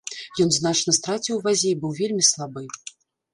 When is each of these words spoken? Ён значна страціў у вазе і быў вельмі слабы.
Ён 0.45 0.53
значна 0.53 0.93
страціў 0.97 1.35
у 1.37 1.43
вазе 1.47 1.67
і 1.75 1.79
быў 1.85 1.91
вельмі 2.01 2.23
слабы. 2.31 2.65